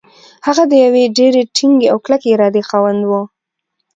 [0.45, 3.11] هغه د يوې ډېرې ټينګې او کلکې ارادې خاوند و.